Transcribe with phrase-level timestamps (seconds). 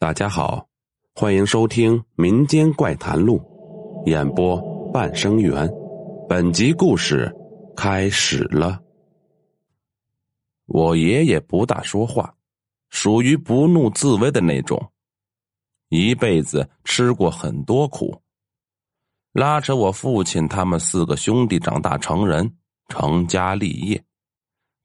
[0.00, 0.66] 大家好，
[1.14, 3.38] 欢迎收听《民间怪谈录》，
[4.10, 4.58] 演播
[4.90, 5.70] 半生缘。
[6.26, 7.30] 本集故事
[7.76, 8.80] 开始了。
[10.64, 12.34] 我爷爷不大说话，
[12.88, 14.90] 属于不怒自威的那种，
[15.90, 18.22] 一辈子吃过很多苦，
[19.34, 22.56] 拉扯我父亲他们四个兄弟长大成人，
[22.88, 24.02] 成家立业，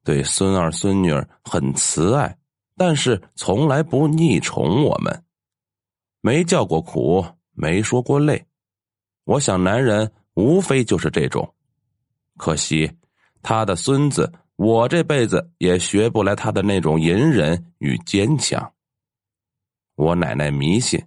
[0.03, 2.37] 对孙儿孙女很慈爱。
[2.77, 5.23] 但是从来不溺宠我们，
[6.21, 8.45] 没叫过苦，没说过累。
[9.23, 11.53] 我想，男人无非就是这种。
[12.37, 12.91] 可惜，
[13.41, 18.73] 他的孙子，我这辈子也学不来他的那种隐忍与坚强。
[19.95, 21.01] 我奶奶迷信，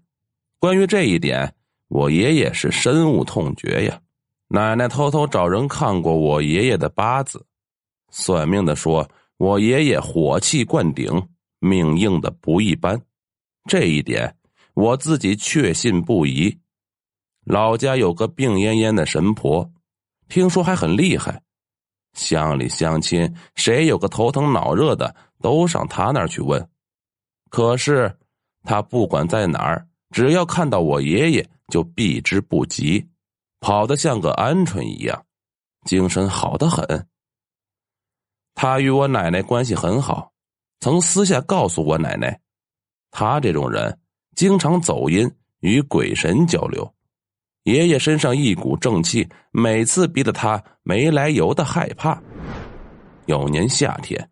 [0.58, 1.54] 关于这一点，
[1.88, 4.00] 我爷爷是深恶痛绝呀。
[4.48, 7.44] 奶奶偷偷找人看过我爷爷的八字，
[8.10, 9.06] 算命的说
[9.36, 11.28] 我爷爷火气灌顶。
[11.58, 13.00] 命硬的不一般，
[13.68, 14.36] 这一点
[14.74, 16.58] 我自己确信不疑。
[17.44, 19.70] 老家有个病恹恹的神婆，
[20.28, 21.42] 听说还很厉害，
[22.12, 26.68] 乡里乡亲谁有个头疼脑热的，都上他那儿去问。
[27.50, 28.14] 可是
[28.64, 33.08] 他不管在哪儿，只要看到我爷爷，就避之不及，
[33.60, 35.24] 跑得像个鹌鹑一样，
[35.86, 37.08] 精神好的很。
[38.54, 40.30] 他与我奶奶关系很好。
[40.80, 42.38] 曾私下告诉我奶奶，
[43.10, 43.98] 他这种人
[44.36, 45.28] 经常走音，
[45.60, 46.88] 与鬼神交流。
[47.64, 52.22] 爷爷身上一股正气，每次逼得他没来由的害怕。
[53.26, 54.30] 有年夏天，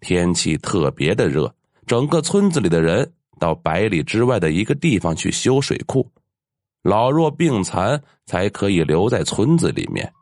[0.00, 1.52] 天气特别的热，
[1.86, 6.06] 整个村子里的人到百里之外的一个地方去修水库，
[6.82, 10.12] 老弱病残才可以留在村子里面。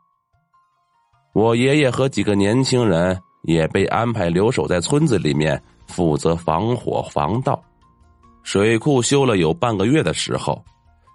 [1.33, 3.21] 我爷爷和几个年轻人。
[3.43, 7.61] 也被安排留守在村子里面，负责防火防盗。
[8.43, 10.63] 水库修了有半个月的时候，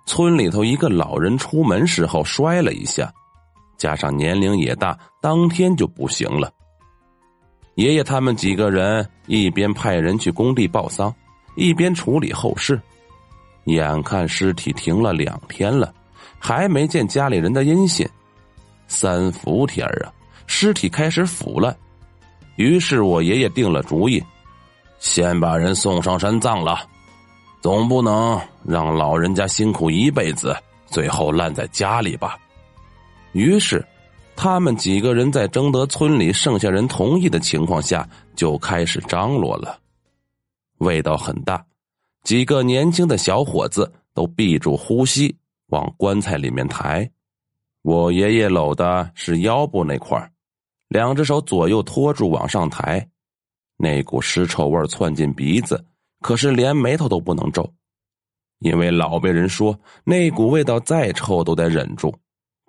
[0.07, 3.13] 村里头一个老人出门时候摔了一下，
[3.77, 6.53] 加上年龄也大，当天就不行了。
[7.75, 11.15] 爷爷他们几个人一边派人去工地报丧，
[11.57, 12.81] 一边处理后事。
[13.65, 15.93] 眼看尸体停了两天了，
[16.39, 18.09] 还没见家里人的音信。
[18.87, 20.13] 三伏天啊，
[20.47, 21.77] 尸体开始腐烂。
[22.57, 24.23] 于是我爷爷定了主意，
[24.99, 26.89] 先把人送上山葬了，
[27.61, 30.57] 总不能让老人家辛苦一辈子，
[30.87, 32.39] 最后烂在家里吧。
[33.33, 33.85] 于是，
[34.35, 39.79] 他们几个人在征得村里剩下人同意的情况下，就开始张罗了。
[40.79, 41.65] 味道很大，
[42.23, 45.37] 几个年轻的小伙子都闭住呼吸
[45.69, 47.11] 往棺材里面抬。
[47.83, 50.31] 我爷爷搂的是腰部那块儿。
[50.89, 53.09] 两只手左右托住往上抬，
[53.77, 55.85] 那股尸臭味窜进鼻子，
[56.21, 57.73] 可是连眉头都不能皱，
[58.61, 62.15] 因为老辈人说那股味道再臭都得忍住，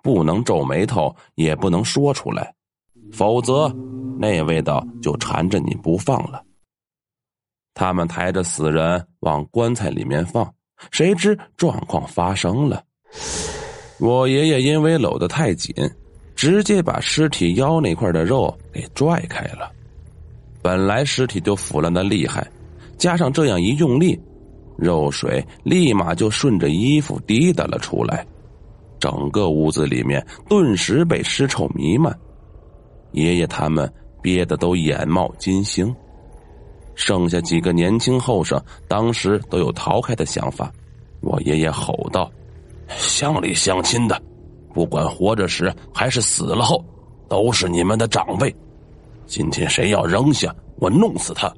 [0.02, 2.54] 不能皱眉头，也不能说出来，
[3.12, 3.74] 否则
[4.18, 6.44] 那味道就缠着你不放了。
[7.74, 10.52] 他们抬着死人往棺材里面放，
[10.90, 12.82] 谁知状况发生了，
[14.00, 15.72] 我爷爷因为搂得太紧。
[16.38, 19.72] 直接把尸体腰那块的肉给拽开了，
[20.62, 22.48] 本来尸体就腐烂的厉害，
[22.96, 24.16] 加上这样一用力，
[24.76, 28.24] 肉水立马就顺着衣服滴答了出来，
[29.00, 32.16] 整个屋子里面顿时被尸臭弥漫。
[33.10, 35.92] 爷爷他们憋得都眼冒金星，
[36.94, 40.72] 剩下几个年轻后生当时都有逃开的想法。
[41.20, 42.30] 我爷爷吼道
[42.96, 44.22] ：“乡里乡亲的！”
[44.78, 46.84] 不管活着时还是死了后，
[47.28, 48.54] 都是你们的长辈。
[49.26, 51.52] 今天谁要扔下，我弄死他！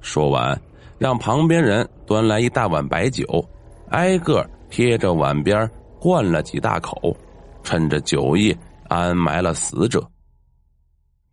[0.00, 0.58] 说完，
[0.96, 3.46] 让旁边人端来一大碗白酒，
[3.90, 5.70] 挨个贴着碗边
[6.00, 7.14] 灌了几大口，
[7.62, 8.56] 趁着酒意
[8.88, 10.02] 安埋了死者。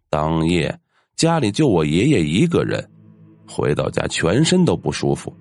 [0.09, 0.77] 当夜
[1.15, 2.85] 家里就我爷爷一个人，
[3.47, 5.33] 回到家全身都不舒服，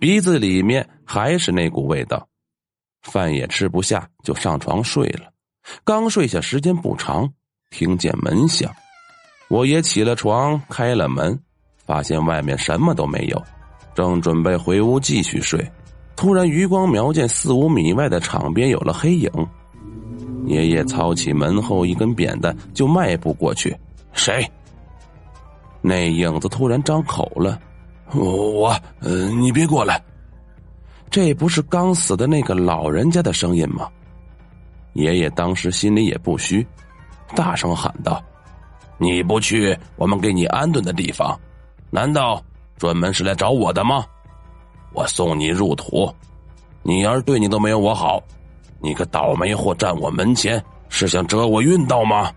[0.00, 2.26] 鼻子里面还是那股味道。
[3.02, 5.30] 饭也吃不下，就上床睡了。
[5.84, 7.30] 刚睡下，时间不长，
[7.70, 8.70] 听见门响，
[9.48, 11.38] 我爷起了床，开了门，
[11.86, 13.42] 发现外面什么都没有，
[13.94, 15.70] 正准备回屋继续睡，
[16.16, 19.30] 突然余光瞄见四五米外的场边有了黑影。
[20.46, 23.76] 爷爷操起门后一根扁担，就迈步过去。
[24.12, 24.44] 谁？
[25.82, 27.60] 那影子突然张口了
[28.14, 28.22] ：“我……
[28.24, 28.82] 我……
[29.00, 30.02] 呃，你别过来。”
[31.10, 33.88] 这不是刚死的那个老人家的声音吗？
[34.92, 36.64] 爷爷当时心里也不虚，
[37.34, 38.22] 大声喊道
[38.96, 41.38] ：“你不去我们给你安顿的地方，
[41.90, 42.40] 难道
[42.78, 44.04] 专门是来找我的吗？”
[44.94, 46.12] 我送你入土。
[46.82, 48.22] 你儿对你都没有我好，
[48.80, 52.32] 你个倒霉货站我门前，是想折我运道吗？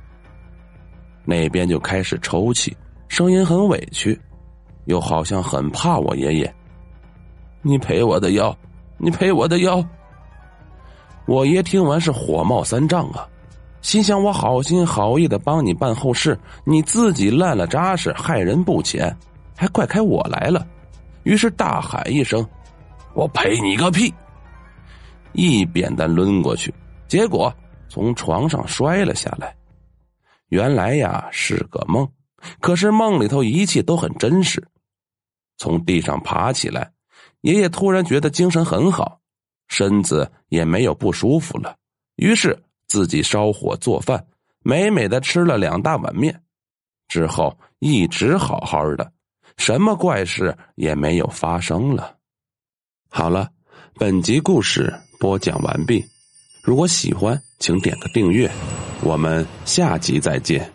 [1.26, 2.76] 那边就开始抽泣，
[3.08, 4.20] 声音很委屈，
[4.86, 6.56] 又好像很怕我爷爷。
[7.64, 8.56] 你赔我的药，
[8.98, 9.84] 你赔我的药。
[11.26, 13.26] 我爷听完是火冒三丈啊，
[13.82, 19.16] 心想我好心好意的帮你办后事，你自己烂了扎实，害人不浅，
[19.56, 20.68] 还怪开我来了。
[21.24, 22.46] 于是大喊一声
[23.16, 24.14] ：“我赔你个屁！”
[25.32, 26.74] 一扁担抡过去，
[27.08, 27.52] 结果
[27.88, 29.56] 从床上摔了下来。
[30.50, 32.06] 原来呀是个梦，
[32.60, 34.62] 可是梦里头一切都很真实。
[35.58, 36.92] 从地上爬起来，
[37.44, 39.20] 爷爷突然觉得精神很好，
[39.68, 41.76] 身子也没有不舒服了。
[42.16, 44.26] 于是自己烧火做饭，
[44.64, 46.42] 美美的吃了两大碗面，
[47.10, 49.12] 之后一直好好的，
[49.58, 52.16] 什么怪事也没有发生了。
[53.10, 53.50] 好了，
[53.96, 56.06] 本集故事播讲完毕。
[56.64, 58.50] 如果喜欢，请点个订阅。
[59.02, 60.72] 我们下集再见。